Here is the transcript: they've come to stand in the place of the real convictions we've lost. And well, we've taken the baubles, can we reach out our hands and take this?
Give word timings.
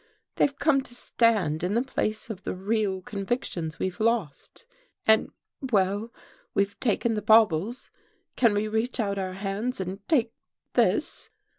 they've 0.37 0.57
come 0.57 0.81
to 0.81 0.95
stand 0.95 1.63
in 1.63 1.75
the 1.75 1.81
place 1.83 2.27
of 2.31 2.41
the 2.41 2.55
real 2.55 3.03
convictions 3.03 3.77
we've 3.77 3.99
lost. 3.99 4.65
And 5.05 5.29
well, 5.71 6.11
we've 6.55 6.79
taken 6.79 7.13
the 7.13 7.21
baubles, 7.21 7.91
can 8.35 8.55
we 8.55 8.67
reach 8.67 8.99
out 8.99 9.19
our 9.19 9.33
hands 9.33 9.79
and 9.79 9.99
take 10.09 10.33
this? 10.73 11.29